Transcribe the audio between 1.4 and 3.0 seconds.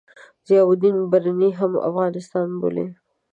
هم افغانستان بولي.